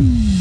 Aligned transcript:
Mm-hmm. 0.00 0.39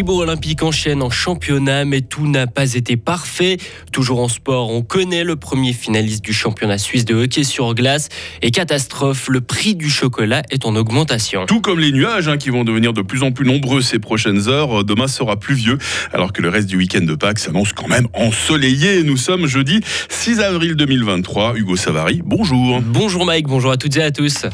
Fribourg 0.00 0.20
Olympique 0.20 0.62
enchaîne 0.62 1.02
en 1.02 1.10
championnat, 1.10 1.84
mais 1.84 2.00
tout 2.00 2.26
n'a 2.26 2.46
pas 2.46 2.72
été 2.72 2.96
parfait. 2.96 3.58
Toujours 3.92 4.20
en 4.20 4.28
sport, 4.28 4.70
on 4.70 4.80
connaît 4.80 5.24
le 5.24 5.36
premier 5.36 5.74
finaliste 5.74 6.24
du 6.24 6.32
championnat 6.32 6.78
suisse 6.78 7.04
de 7.04 7.14
hockey 7.14 7.44
sur 7.44 7.74
glace. 7.74 8.08
Et 8.40 8.50
catastrophe, 8.50 9.28
le 9.28 9.42
prix 9.42 9.74
du 9.74 9.90
chocolat 9.90 10.42
est 10.50 10.64
en 10.64 10.74
augmentation. 10.74 11.44
Tout 11.44 11.60
comme 11.60 11.80
les 11.80 11.92
nuages 11.92 12.28
hein, 12.28 12.38
qui 12.38 12.48
vont 12.48 12.64
devenir 12.64 12.94
de 12.94 13.02
plus 13.02 13.22
en 13.22 13.30
plus 13.30 13.44
nombreux 13.44 13.82
ces 13.82 13.98
prochaines 13.98 14.48
heures. 14.48 14.84
Demain 14.84 15.06
sera 15.06 15.38
pluvieux, 15.38 15.76
alors 16.14 16.32
que 16.32 16.40
le 16.40 16.48
reste 16.48 16.68
du 16.68 16.78
week-end 16.78 17.04
de 17.04 17.14
Pâques 17.14 17.38
s'annonce 17.38 17.74
quand 17.74 17.88
même 17.88 18.08
ensoleillé. 18.14 19.02
Nous 19.02 19.18
sommes 19.18 19.46
jeudi 19.46 19.82
6 20.08 20.40
avril 20.40 20.76
2023. 20.76 21.58
Hugo 21.58 21.76
Savary, 21.76 22.22
bonjour. 22.24 22.80
Bonjour 22.80 23.26
Mike, 23.26 23.48
bonjour 23.48 23.70
à 23.70 23.76
toutes 23.76 23.98
et 23.98 24.02
à 24.02 24.10
tous. 24.10 24.46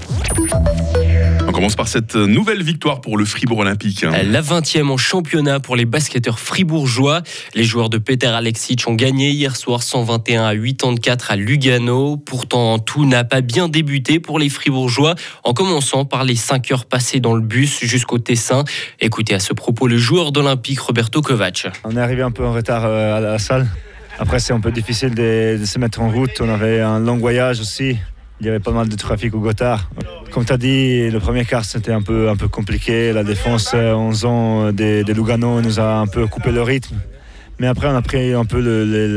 On 1.56 1.60
commence 1.60 1.74
par 1.74 1.88
cette 1.88 2.16
nouvelle 2.16 2.62
victoire 2.62 3.00
pour 3.00 3.16
le 3.16 3.24
Fribourg 3.24 3.60
Olympique. 3.60 4.02
La 4.02 4.42
20e 4.42 4.90
en 4.90 4.98
championnat 4.98 5.58
pour 5.58 5.74
les 5.74 5.86
basketteurs 5.86 6.38
fribourgeois. 6.38 7.22
Les 7.54 7.64
joueurs 7.64 7.88
de 7.88 7.96
Peter 7.96 8.26
Alexic 8.26 8.86
ont 8.86 8.92
gagné 8.92 9.30
hier 9.30 9.56
soir 9.56 9.82
121 9.82 10.44
à 10.44 10.54
84 10.54 11.30
à 11.30 11.36
Lugano. 11.36 12.18
Pourtant, 12.18 12.78
tout 12.78 13.06
n'a 13.06 13.24
pas 13.24 13.40
bien 13.40 13.70
débuté 13.70 14.20
pour 14.20 14.38
les 14.38 14.50
fribourgeois, 14.50 15.14
en 15.44 15.54
commençant 15.54 16.04
par 16.04 16.24
les 16.24 16.36
5 16.36 16.72
heures 16.72 16.84
passées 16.84 17.20
dans 17.20 17.34
le 17.34 17.40
bus 17.40 17.82
jusqu'au 17.82 18.18
Tessin. 18.18 18.64
Écoutez 19.00 19.32
à 19.32 19.40
ce 19.40 19.54
propos 19.54 19.88
le 19.88 19.96
joueur 19.96 20.32
d'Olympique 20.32 20.80
Roberto 20.80 21.22
Kovac. 21.22 21.68
On 21.84 21.96
est 21.96 22.00
arrivé 22.00 22.20
un 22.20 22.32
peu 22.32 22.44
en 22.44 22.52
retard 22.52 22.84
euh, 22.84 23.16
à 23.16 23.20
la 23.20 23.38
salle. 23.38 23.66
Après, 24.18 24.40
c'est 24.40 24.52
un 24.52 24.60
peu 24.60 24.72
difficile 24.72 25.14
de, 25.14 25.56
de 25.58 25.64
se 25.64 25.78
mettre 25.78 26.02
en 26.02 26.10
route. 26.10 26.38
On 26.40 26.50
avait 26.50 26.82
un 26.82 26.98
long 26.98 27.16
voyage 27.16 27.60
aussi. 27.60 27.96
Il 28.40 28.46
y 28.46 28.48
avait 28.48 28.60
pas 28.60 28.72
mal 28.72 28.88
de 28.88 28.96
trafic 28.96 29.34
au 29.34 29.40
Gotthard. 29.40 29.90
Comme 30.30 30.44
tu 30.44 30.52
as 30.52 30.58
dit, 30.58 31.10
le 31.10 31.18
premier 31.20 31.44
quart 31.44 31.64
c'était 31.64 31.92
un 31.92 32.02
peu, 32.02 32.28
un 32.28 32.36
peu 32.36 32.48
compliqué. 32.48 33.12
La 33.12 33.24
défense 33.24 33.74
11 33.74 34.24
ans 34.26 34.72
des, 34.72 35.04
des 35.04 35.14
Lugano 35.14 35.60
nous 35.62 35.80
a 35.80 36.00
un 36.00 36.06
peu 36.06 36.26
coupé 36.26 36.52
le 36.52 36.62
rythme. 36.62 36.96
Mais 37.58 37.68
après, 37.68 37.88
on 37.88 37.96
a 37.96 38.02
pris 38.02 38.34
un 38.34 38.44
peu 38.44 38.60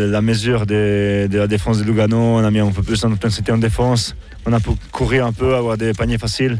la 0.09 0.21
mesure 0.21 0.66
de, 0.66 1.27
la 1.31 1.47
défense 1.47 1.80
de 1.80 1.83
Lugano. 1.83 2.17
On 2.17 2.43
a 2.43 2.52
mis 2.52 2.59
un 2.59 2.71
peu 2.71 2.81
plus 2.81 3.02
d'intensité 3.02 3.52
en 3.52 3.58
défense. 3.58 4.16
On 4.45 4.53
a 4.53 4.61
pu 4.61 4.69
courir 4.91 5.25
un 5.25 5.33
peu, 5.33 5.55
avoir 5.55 5.77
des 5.77 5.93
paniers 5.93 6.17
faciles. 6.17 6.58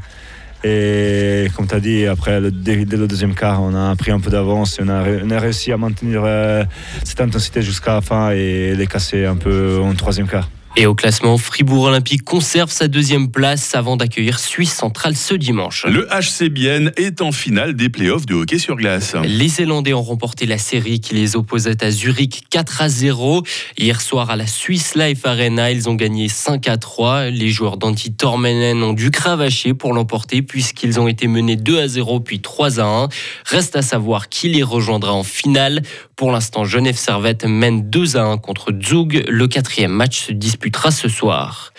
Et 0.66 1.48
comme 1.56 1.68
tu 1.68 1.76
as 1.76 1.80
dit, 1.80 2.06
après, 2.06 2.42
le, 2.42 2.52
dès, 2.52 2.84
dès, 2.84 2.98
le 2.98 3.08
deuxième 3.08 3.34
quart, 3.34 3.62
on 3.64 3.74
a 3.74 3.96
pris 3.96 4.12
un 4.12 4.20
peu 4.20 4.30
d'avance. 4.30 4.78
On, 4.82 4.90
on, 4.90 5.30
a 5.30 5.40
réussi 5.40 5.72
à 5.72 5.78
maintenir 5.78 6.24
euh, 6.26 6.66
cette 7.06 7.22
intensité 7.22 7.62
jusqu'à 7.62 7.94
la 7.94 8.02
fin 8.02 8.32
et 8.32 8.76
les 8.76 8.88
casser 8.88 9.26
un 9.26 9.38
peu 9.38 9.80
en 9.82 9.94
troisième 9.94 10.28
quart. 10.28 10.50
Et 10.76 10.86
au 10.86 10.96
classement, 10.96 11.38
Fribourg 11.38 11.86
Olympique 11.86 12.24
conserve 12.24 12.72
sa 12.72 12.88
deuxième 12.88 13.32
place 13.32 13.76
avant 13.76 13.98
d'accueillir 13.98 14.40
Suisse 14.40 14.74
Centrale 14.74 15.16
ce 15.16 15.34
dimanche. 15.34 15.86
Le 15.86 16.08
HC 16.08 16.50
Bienne 16.50 16.92
est 16.96 17.22
en 17.22 17.32
finale 17.32 17.74
des 17.74 17.90
playoffs 17.90 18.26
de 18.26 18.36
hockey 18.36 18.60
sur 18.60 18.76
glace. 18.76 19.16
Les 19.24 19.48
Zélandais 19.48 19.94
ont 19.94 20.04
remporté 20.04 20.46
la 20.46 20.58
série 20.58 21.00
qui 21.00 21.16
les 21.16 21.36
opposait 21.36 21.84
à 21.84 21.92
Zurich 21.92 22.44
4 22.50 22.82
à 22.84 22.90
0. 22.90 23.44
Hier 23.78 24.00
soir 24.00 24.30
à 24.30 24.36
la 24.36 24.48
Swiss 24.48 24.96
Life 24.96 25.26
Arena, 25.26 25.72
ils 25.72 25.90
ont 25.90 25.96
gagné 25.96 26.30
5 26.30 26.68
à 26.68 26.78
3. 26.78 27.26
Les 27.26 27.50
joueurs 27.50 27.78
d'Anti 27.78 28.14
Tormenen 28.14 28.82
ont 28.84 28.94
dû 28.94 29.12
cravacher 29.12 29.74
pour 29.74 29.94
l'emporter 29.94 30.44
puisqu'ils 30.44 31.00
ont 31.00 31.08
été 31.08 31.28
menés 31.28 31.58
2 31.58 31.80
à 31.80 31.88
0 31.88 32.20
puis 32.22 32.42
3 32.42 32.80
à 32.80 32.86
1. 32.86 33.10
Reste 33.46 33.76
à 33.76 33.82
savoir 33.82 34.30
qui 34.30 34.50
les 34.50 34.64
rejoindra 34.64 35.14
en 35.14 35.24
finale. 35.24 35.82
Pour 36.16 36.32
l'instant, 36.32 36.64
Genève 36.64 36.98
Servette 36.98 37.46
mène 37.46 37.90
2 37.90 38.18
à 38.18 38.24
1 38.24 38.38
contre 38.38 38.72
Zug. 38.84 39.26
Le 39.28 39.48
quatrième 39.48 39.92
match 39.92 40.28
se 40.28 40.34
disputera 40.60 40.92
ce 40.92 41.08
soir 41.08 41.72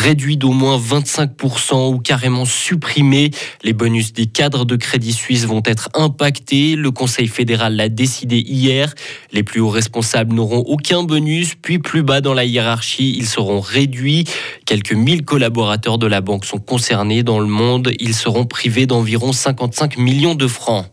réduit 0.00 0.38
d'au 0.38 0.52
moins 0.52 0.78
25% 0.78 1.92
ou 1.92 1.98
carrément 1.98 2.46
supprimé. 2.46 3.30
Les 3.62 3.74
bonus 3.74 4.12
des 4.12 4.26
cadres 4.26 4.64
de 4.64 4.76
Crédit 4.76 5.12
Suisse 5.12 5.44
vont 5.44 5.62
être 5.64 5.90
impactés. 5.94 6.74
Le 6.74 6.90
Conseil 6.90 7.28
fédéral 7.28 7.76
l'a 7.76 7.88
décidé 7.88 8.38
hier. 8.38 8.94
Les 9.32 9.42
plus 9.42 9.60
hauts 9.60 9.68
responsables 9.68 10.34
n'auront 10.34 10.64
aucun 10.66 11.02
bonus, 11.02 11.54
puis 11.54 11.78
plus 11.78 12.02
bas 12.02 12.20
dans 12.20 12.34
la 12.34 12.44
hiérarchie, 12.44 13.14
ils 13.16 13.26
seront 13.26 13.60
réduits. 13.60 14.24
Quelques 14.64 14.92
1000 14.92 15.24
collaborateurs 15.24 15.98
de 15.98 16.06
la 16.06 16.22
banque 16.22 16.46
sont 16.46 16.58
concernés 16.58 17.22
dans 17.22 17.38
le 17.38 17.46
monde. 17.46 17.92
Ils 18.00 18.14
seront 18.14 18.46
privés 18.46 18.86
d'environ 18.86 19.32
55 19.32 19.98
millions 19.98 20.34
de 20.34 20.46
francs. 20.46 20.86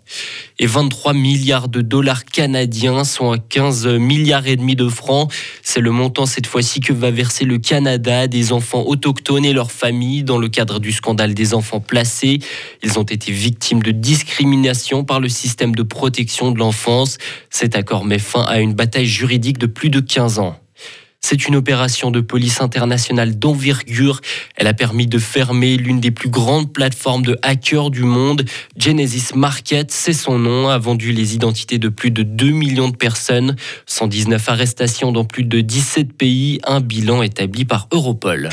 Et 0.59 0.65
23 0.65 1.13
milliards 1.13 1.69
de 1.69 1.81
dollars 1.81 2.25
canadiens, 2.25 3.03
sont 3.03 3.31
à 3.31 3.37
15 3.37 3.87
milliards 3.87 4.47
et 4.47 4.55
demi 4.55 4.75
de 4.75 4.89
francs. 4.89 5.31
C'est 5.61 5.81
le 5.81 5.91
montant 5.91 6.25
cette 6.25 6.47
fois-ci 6.47 6.79
que 6.79 6.93
va 6.93 7.11
verser 7.11 7.45
le 7.45 7.57
Canada 7.57 8.27
des 8.27 8.51
enfants 8.51 8.83
autochtones 8.97 9.45
et 9.45 9.53
leurs 9.53 9.71
familles 9.71 10.23
dans 10.23 10.39
le 10.39 10.49
cadre 10.49 10.79
du 10.79 10.91
scandale 10.91 11.35
des 11.35 11.53
enfants 11.53 11.79
placés. 11.79 12.39
Ils 12.81 12.97
ont 12.97 13.03
été 13.03 13.31
victimes 13.31 13.83
de 13.83 13.91
discrimination 13.91 15.03
par 15.03 15.19
le 15.19 15.29
système 15.29 15.75
de 15.75 15.83
protection 15.83 16.51
de 16.51 16.57
l'enfance. 16.57 17.19
Cet 17.51 17.75
accord 17.75 18.05
met 18.05 18.17
fin 18.17 18.41
à 18.41 18.59
une 18.59 18.73
bataille 18.73 19.05
juridique 19.05 19.59
de 19.59 19.67
plus 19.67 19.91
de 19.91 19.99
15 19.99 20.39
ans. 20.39 20.55
C'est 21.21 21.47
une 21.47 21.55
opération 21.55 22.09
de 22.09 22.21
police 22.21 22.61
internationale 22.61 23.37
d'envergure. 23.37 24.21
Elle 24.55 24.67
a 24.67 24.73
permis 24.73 25.07
de 25.07 25.19
fermer 25.19 25.75
l'une 25.75 25.99
des 25.99 26.11
plus 26.11 26.29
grandes 26.29 26.71
plateformes 26.71 27.23
de 27.23 27.37
hackers 27.41 27.89
du 27.89 28.03
monde. 28.03 28.45
Genesis 28.77 29.35
Market, 29.35 29.91
c'est 29.91 30.13
son 30.13 30.39
nom, 30.39 30.69
a 30.69 30.77
vendu 30.77 31.11
les 31.11 31.35
identités 31.35 31.79
de 31.79 31.89
plus 31.89 32.11
de 32.11 32.23
2 32.23 32.51
millions 32.51 32.89
de 32.89 32.95
personnes. 32.95 33.55
119 33.87 34.47
arrestations 34.47 35.11
dans 35.11 35.25
plus 35.25 35.43
de 35.43 35.59
17 35.59 36.13
pays, 36.13 36.59
un 36.65 36.79
bilan 36.79 37.21
établi 37.21 37.65
par 37.65 37.87
Europol. 37.91 38.49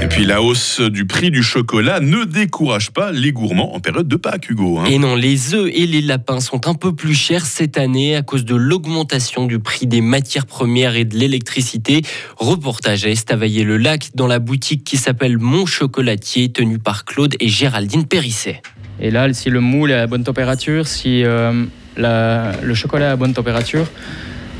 Et 0.00 0.06
puis 0.06 0.24
la 0.24 0.42
hausse 0.42 0.80
du 0.80 1.06
prix 1.06 1.32
du 1.32 1.42
chocolat 1.42 1.98
ne 1.98 2.24
décourage 2.24 2.92
pas 2.92 3.10
les 3.10 3.32
gourmands 3.32 3.74
en 3.74 3.80
période 3.80 4.06
de 4.06 4.14
Pâques, 4.14 4.48
Hugo. 4.48 4.78
Hein. 4.78 4.84
Et 4.88 4.98
non, 4.98 5.16
les 5.16 5.54
œufs 5.54 5.68
et 5.74 5.86
les 5.86 6.00
lapins 6.00 6.38
sont 6.38 6.68
un 6.68 6.74
peu 6.74 6.94
plus 6.94 7.14
chers 7.14 7.44
cette 7.44 7.76
année 7.76 8.14
à 8.14 8.22
cause 8.22 8.44
de 8.44 8.54
l'augmentation 8.54 9.46
du 9.46 9.58
prix 9.58 9.86
des 9.86 10.00
matières 10.00 10.46
premières 10.46 10.94
et 10.94 11.04
de 11.04 11.16
l'électricité. 11.16 12.02
Reportage 12.36 13.06
à 13.06 13.08
Estavayer-le-Lac 13.08 14.10
dans 14.14 14.28
la 14.28 14.38
boutique 14.38 14.84
qui 14.84 14.96
s'appelle 14.96 15.36
Mon 15.38 15.66
Chocolatier, 15.66 16.50
tenue 16.50 16.78
par 16.78 17.04
Claude 17.04 17.34
et 17.40 17.48
Géraldine 17.48 18.06
Périsset. 18.06 18.62
Et 19.00 19.10
là, 19.10 19.32
si 19.32 19.50
le 19.50 19.60
moule 19.60 19.90
est 19.90 19.94
à 19.94 20.06
bonne 20.06 20.24
température, 20.24 20.86
si 20.86 21.24
euh, 21.24 21.64
la, 21.96 22.52
le 22.62 22.74
chocolat 22.74 23.06
est 23.06 23.12
à 23.12 23.16
bonne 23.16 23.34
température, 23.34 23.86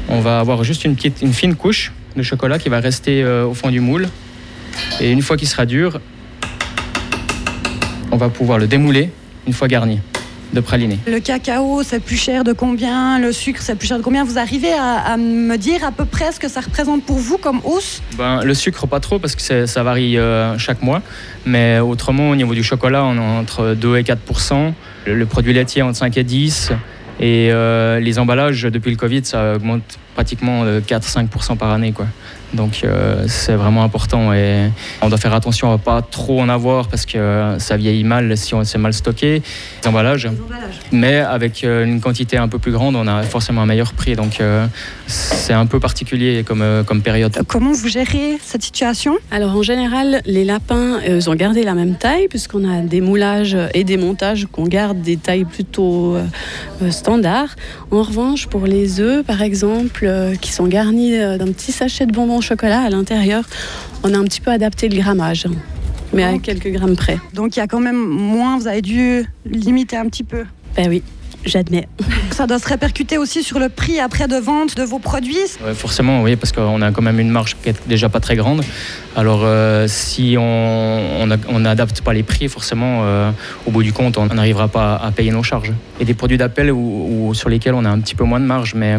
on 0.08 0.20
va 0.20 0.40
avoir 0.40 0.64
juste 0.64 0.84
une, 0.84 0.96
petite, 0.96 1.22
une 1.22 1.32
fine 1.32 1.54
couche 1.54 1.92
de 2.16 2.22
chocolat 2.22 2.58
qui 2.58 2.68
va 2.68 2.80
rester 2.80 3.22
euh, 3.22 3.46
au 3.46 3.54
fond 3.54 3.70
du 3.70 3.80
moule 3.80 4.08
et 5.00 5.10
une 5.10 5.22
fois 5.22 5.36
qu'il 5.36 5.48
sera 5.48 5.66
dur, 5.66 6.00
on 8.10 8.16
va 8.16 8.28
pouvoir 8.28 8.58
le 8.58 8.66
démouler 8.66 9.10
une 9.46 9.52
fois 9.52 9.68
garni 9.68 10.00
de 10.52 10.60
praliné. 10.60 10.98
Le 11.06 11.20
cacao, 11.20 11.82
c'est 11.82 12.00
plus 12.00 12.16
cher 12.16 12.42
de 12.42 12.52
combien? 12.52 13.18
Le 13.18 13.32
sucre, 13.32 13.60
c'est 13.62 13.74
plus 13.74 13.86
cher 13.86 13.98
de 13.98 14.02
combien? 14.02 14.24
Vous 14.24 14.38
arrivez 14.38 14.72
à, 14.72 14.94
à, 14.96 15.16
me 15.16 15.56
dire 15.56 15.84
à 15.84 15.92
peu 15.92 16.04
près 16.04 16.32
ce 16.32 16.40
que 16.40 16.48
ça 16.48 16.60
représente 16.60 17.04
pour 17.04 17.16
vous 17.16 17.36
comme 17.38 17.60
hausse? 17.64 18.02
Ben, 18.16 18.42
Le 18.42 18.54
sucre, 18.54 18.86
pas 18.86 19.00
trop, 19.00 19.18
parce 19.18 19.34
que 19.34 19.66
ça 19.66 19.82
varie 19.82 20.16
euh, 20.16 20.56
chaque 20.58 20.82
mois. 20.82 21.02
Mais 21.44 21.78
autrement, 21.80 22.30
au 22.30 22.36
niveau 22.36 22.54
du 22.54 22.62
chocolat, 22.62 23.04
on 23.04 23.16
est 23.16 23.38
entre 23.38 23.74
2 23.74 23.98
et 23.98 24.04
4 24.04 24.20
le, 25.06 25.14
le 25.14 25.26
produit 25.26 25.52
laitier 25.52 25.82
entre 25.82 25.98
5 25.98 26.16
et 26.16 26.24
10 26.24 26.72
et 27.20 27.48
euh, 27.50 27.98
les 27.98 28.18
emballages, 28.18 28.62
depuis 28.62 28.90
le 28.90 28.96
Covid, 28.96 29.24
ça 29.24 29.54
augmente 29.56 29.98
pratiquement 30.14 30.64
4-5% 30.64 31.56
par 31.56 31.72
année. 31.72 31.92
Quoi. 31.92 32.06
Donc 32.54 32.80
euh, 32.82 33.26
c'est 33.28 33.54
vraiment 33.54 33.82
important 33.82 34.32
et 34.32 34.70
on 35.02 35.08
doit 35.08 35.18
faire 35.18 35.34
attention 35.34 35.68
à 35.68 35.72
ne 35.72 35.76
pas 35.78 36.00
trop 36.02 36.40
en 36.40 36.48
avoir 36.48 36.88
parce 36.88 37.04
que 37.04 37.56
ça 37.58 37.76
vieillit 37.76 38.04
mal 38.04 38.36
si 38.38 38.54
on 38.54 38.64
s'est 38.64 38.78
mal 38.78 38.94
stocké. 38.94 39.42
Les 39.82 39.88
emballages. 39.88 40.24
Les 40.24 40.40
emballages. 40.40 40.80
Mais 40.90 41.18
avec 41.18 41.62
euh, 41.62 41.84
une 41.84 42.00
quantité 42.00 42.38
un 42.38 42.48
peu 42.48 42.58
plus 42.58 42.72
grande, 42.72 42.96
on 42.96 43.06
a 43.06 43.22
forcément 43.22 43.62
un 43.62 43.66
meilleur 43.66 43.92
prix. 43.92 44.16
Donc 44.16 44.40
euh, 44.40 44.66
c'est 45.06 45.52
un 45.52 45.66
peu 45.66 45.78
particulier 45.78 46.42
comme, 46.42 46.62
euh, 46.62 46.82
comme 46.82 47.02
période. 47.02 47.38
Comment 47.46 47.72
vous 47.72 47.88
gérez 47.88 48.38
cette 48.42 48.62
situation? 48.62 49.16
Alors 49.30 49.54
en 49.54 49.62
général, 49.62 50.22
les 50.24 50.44
lapins, 50.44 51.00
euh, 51.06 51.16
ils 51.16 51.28
ont 51.28 51.34
gardé 51.34 51.62
la 51.64 51.74
même 51.74 51.96
taille 51.96 52.28
puisqu'on 52.28 52.68
a 52.68 52.80
des 52.80 53.00
moulages 53.00 53.56
et 53.74 53.84
des 53.84 53.96
montages 53.98 54.46
qu'on 54.50 54.64
garde 54.64 55.02
des 55.02 55.18
tailles 55.18 55.44
plutôt 55.44 56.16
euh, 56.16 56.90
standards. 56.90 57.56
En 57.90 58.02
revanche, 58.02 58.46
pour 58.46 58.66
les 58.66 59.00
œufs, 59.00 59.24
par 59.24 59.42
exemple, 59.42 60.04
euh, 60.06 60.34
qui 60.36 60.52
sont 60.52 60.66
garnis 60.66 61.12
d'un 61.18 61.52
petit 61.52 61.72
sachet 61.72 62.06
de 62.06 62.12
bonbons 62.12 62.37
au 62.38 62.42
chocolat 62.42 62.80
à 62.80 62.90
l'intérieur, 62.90 63.44
on 64.02 64.14
a 64.14 64.18
un 64.18 64.24
petit 64.24 64.40
peu 64.40 64.50
adapté 64.50 64.88
le 64.88 64.96
grammage 64.96 65.46
mais 66.12 66.24
à 66.24 66.38
quelques 66.38 66.68
grammes 66.68 66.96
près. 66.96 67.18
Donc 67.34 67.56
il 67.56 67.58
y 67.58 67.62
a 67.62 67.66
quand 67.66 67.80
même 67.80 67.98
moins, 67.98 68.58
vous 68.58 68.66
avez 68.66 68.82
dû 68.82 69.26
limiter 69.44 69.96
un 69.96 70.06
petit 70.06 70.24
peu. 70.24 70.44
Ben 70.76 70.88
oui, 70.88 71.02
j'admets. 71.44 71.88
Ça 72.30 72.46
doit 72.46 72.58
se 72.58 72.68
répercuter 72.68 73.18
aussi 73.18 73.42
sur 73.42 73.58
le 73.58 73.68
prix 73.68 74.00
après 74.00 74.28
de 74.28 74.36
vente 74.36 74.76
de 74.76 74.82
vos 74.84 74.98
produits 74.98 75.36
ouais, 75.64 75.74
Forcément, 75.74 76.22
oui, 76.22 76.36
parce 76.36 76.52
qu'on 76.52 76.80
a 76.82 76.92
quand 76.92 77.02
même 77.02 77.20
une 77.20 77.30
marge 77.30 77.56
qui 77.62 77.70
est 77.70 77.88
déjà 77.88 78.08
pas 78.08 78.20
très 78.20 78.36
grande. 78.36 78.62
Alors 79.16 79.40
euh, 79.42 79.86
si 79.88 80.36
on 80.38 81.26
n'adapte 81.26 82.00
pas 82.00 82.12
les 82.12 82.22
prix, 82.22 82.48
forcément, 82.48 83.00
euh, 83.02 83.30
au 83.66 83.70
bout 83.70 83.82
du 83.82 83.92
compte, 83.92 84.16
on 84.18 84.26
n'arrivera 84.26 84.68
pas 84.68 84.96
à 84.96 85.10
payer 85.10 85.30
nos 85.30 85.42
charges. 85.42 85.72
Et 86.00 86.04
des 86.04 86.14
produits 86.14 86.38
d'appel 86.38 86.70
où, 86.70 87.28
où, 87.28 87.34
sur 87.34 87.48
lesquels 87.48 87.74
on 87.74 87.84
a 87.84 87.90
un 87.90 88.00
petit 88.00 88.14
peu 88.14 88.24
moins 88.24 88.40
de 88.40 88.46
marge, 88.46 88.74
mais 88.74 88.98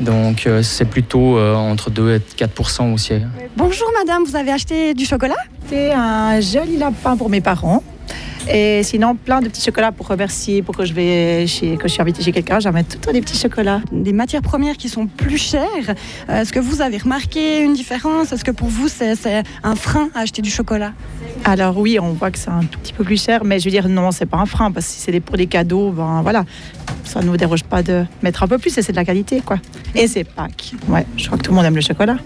Donc 0.00 0.46
euh, 0.46 0.62
c'est 0.62 0.84
plutôt 0.84 1.36
euh, 1.36 1.54
entre 1.54 1.90
2 1.90 2.14
et 2.14 2.20
4 2.20 2.92
aussi. 2.92 3.14
Bonjour 3.56 3.90
madame, 3.98 4.24
vous 4.24 4.36
avez 4.36 4.52
acheté 4.52 4.94
du 4.94 5.04
chocolat? 5.04 5.36
C'est 5.68 5.92
un 5.92 6.40
joli 6.40 6.76
lapin 6.76 7.16
pour 7.16 7.28
mes 7.28 7.40
parents. 7.40 7.82
Et 8.50 8.82
sinon, 8.82 9.14
plein 9.14 9.40
de 9.40 9.48
petits 9.48 9.62
chocolats 9.62 9.92
pour 9.92 10.06
remercier, 10.06 10.62
pour 10.62 10.74
que 10.74 10.86
je 10.86 10.94
vais 10.94 11.46
chez, 11.46 11.76
que 11.76 11.86
je 11.86 11.92
suis 11.92 12.00
invitée 12.00 12.22
chez 12.22 12.32
quelqu'un, 12.32 12.60
j'amène 12.60 12.84
tout 12.86 12.96
le 12.96 13.00
temps 13.04 13.12
des 13.12 13.20
petits 13.20 13.36
chocolats. 13.36 13.82
Des 13.92 14.14
matières 14.14 14.40
premières 14.40 14.78
qui 14.78 14.88
sont 14.88 15.06
plus 15.06 15.36
chères. 15.36 15.94
Euh, 16.30 16.40
Est-ce 16.40 16.52
que 16.52 16.58
vous 16.60 16.80
avez 16.80 16.96
remarqué 16.96 17.60
une 17.60 17.74
différence? 17.74 18.32
Est-ce 18.32 18.44
que 18.44 18.50
pour 18.50 18.68
vous 18.68 18.88
c'est 18.88 19.16
c'est 19.16 19.42
un 19.62 19.74
frein 19.74 20.08
à 20.14 20.20
acheter 20.20 20.40
du 20.40 20.50
chocolat? 20.50 20.92
Alors 21.44 21.76
oui, 21.76 21.98
on 22.00 22.12
voit 22.12 22.30
que 22.30 22.38
c'est 22.38 22.48
un 22.48 22.60
tout 22.60 22.78
petit 22.78 22.94
peu 22.94 23.04
plus 23.04 23.22
cher, 23.22 23.44
mais 23.44 23.58
je 23.58 23.66
veux 23.66 23.70
dire 23.70 23.88
non, 23.88 24.12
c'est 24.12 24.26
pas 24.26 24.38
un 24.38 24.46
frein 24.46 24.70
parce 24.70 24.86
que 24.86 24.92
si 24.92 25.00
c'est 25.00 25.20
pour 25.20 25.36
des 25.36 25.46
cadeaux, 25.46 25.90
ben 25.90 26.22
voilà, 26.22 26.44
ça 27.08 27.20
ne 27.20 27.26
nous 27.26 27.36
dérange 27.36 27.64
pas 27.64 27.82
de 27.82 28.04
mettre 28.22 28.42
un 28.42 28.48
peu 28.48 28.58
plus 28.58 28.76
et 28.78 28.82
c'est 28.82 28.92
de 28.92 28.96
la 28.96 29.04
qualité 29.04 29.40
quoi. 29.40 29.58
Et 29.94 30.06
c'est 30.06 30.24
Pâques. 30.24 30.74
Ouais, 30.88 31.06
je 31.16 31.26
crois 31.26 31.38
que 31.38 31.42
tout 31.42 31.50
le 31.50 31.56
monde 31.56 31.64
aime 31.64 31.74
le 31.74 31.80
chocolat. 31.80 32.18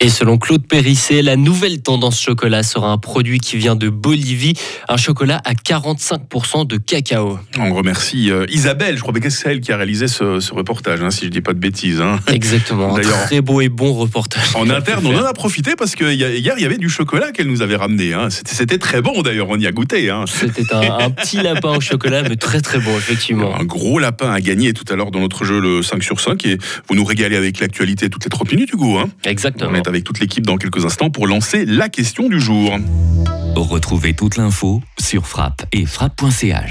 Et 0.00 0.10
selon 0.10 0.38
Claude 0.38 0.64
Périssé, 0.64 1.22
la 1.22 1.34
nouvelle 1.34 1.82
tendance 1.82 2.20
chocolat 2.20 2.62
sera 2.62 2.92
un 2.92 2.98
produit 2.98 3.40
qui 3.40 3.56
vient 3.56 3.74
de 3.74 3.88
Bolivie, 3.88 4.54
un 4.88 4.96
chocolat 4.96 5.40
à 5.44 5.54
45% 5.54 6.68
de 6.68 6.76
cacao. 6.76 7.40
On 7.58 7.74
remercie 7.74 8.30
euh, 8.30 8.46
Isabelle, 8.48 8.94
je 8.96 9.00
crois 9.02 9.12
que 9.12 9.28
c'est 9.28 9.50
elle 9.50 9.60
qui 9.60 9.72
a 9.72 9.76
réalisé 9.76 10.06
ce, 10.06 10.38
ce 10.38 10.54
reportage, 10.54 11.02
hein, 11.02 11.10
si 11.10 11.24
je 11.24 11.30
dis 11.30 11.40
pas 11.40 11.52
de 11.52 11.58
bêtises. 11.58 12.00
hein. 12.00 12.20
Exactement, 12.28 12.96
un 12.96 13.00
très 13.26 13.40
beau 13.40 13.60
et 13.60 13.68
bon 13.68 13.92
reportage. 13.92 14.54
En 14.54 14.70
interne, 14.70 15.04
on 15.04 15.16
en 15.18 15.24
a 15.24 15.32
profité 15.32 15.72
parce 15.76 15.96
que 15.96 16.04
hier, 16.12 16.54
il 16.56 16.62
y 16.62 16.64
avait 16.66 16.78
du 16.78 16.88
chocolat 16.88 17.32
qu'elle 17.32 17.48
nous 17.48 17.62
avait 17.62 17.74
ramené. 17.74 18.12
hein. 18.14 18.28
C'était 18.30 18.78
très 18.78 19.02
bon 19.02 19.22
d'ailleurs, 19.22 19.48
on 19.50 19.58
y 19.58 19.66
a 19.66 19.72
goûté. 19.72 20.10
hein. 20.10 20.26
C'était 20.32 20.72
un, 20.72 20.80
un 21.06 21.10
petit 21.10 21.38
lapin 21.38 21.70
au 21.76 21.80
chocolat, 21.80 22.22
mais 22.22 22.36
très 22.36 22.60
très 22.60 22.78
bon, 22.78 22.96
effectivement. 22.96 23.52
Un 23.58 23.64
gros 23.64 23.98
lapin 23.98 24.30
à 24.30 24.40
gagner 24.40 24.74
tout 24.74 24.84
à 24.92 24.94
l'heure 24.94 25.10
dans 25.10 25.18
notre 25.20 25.44
jeu 25.44 25.58
le 25.58 25.82
5 25.82 26.04
sur 26.04 26.20
5 26.20 26.46
et 26.46 26.56
vous 26.88 26.94
nous 26.94 27.04
régalez 27.04 27.34
avec 27.36 27.58
l'actualité 27.58 28.08
toutes 28.08 28.22
les 28.22 28.30
30 28.30 28.52
minutes 28.52 28.72
Hugo. 28.72 29.00
Exactement. 29.24 29.87
Avec 29.88 30.04
toute 30.04 30.20
l'équipe 30.20 30.44
dans 30.44 30.58
quelques 30.58 30.84
instants 30.84 31.08
pour 31.08 31.26
lancer 31.26 31.64
la 31.64 31.88
question 31.88 32.28
du 32.28 32.38
jour. 32.38 32.76
Retrouvez 33.56 34.12
toute 34.12 34.36
l'info 34.36 34.82
sur 35.00 35.26
frappe 35.26 35.64
et 35.72 35.86
frappe.ch. 35.86 36.66